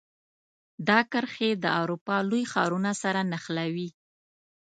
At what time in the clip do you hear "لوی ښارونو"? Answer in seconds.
2.29-2.91